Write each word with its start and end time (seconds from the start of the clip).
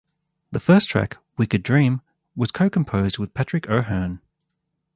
The 0.51 0.59
first 0.59 0.89
track, 0.89 1.17
"Wicked 1.37 1.61
Dream", 1.61 2.01
was 2.35 2.49
co-composed 2.51 3.19
with 3.19 3.35
Patrick 3.35 3.69
O'Hearn. 3.69 4.19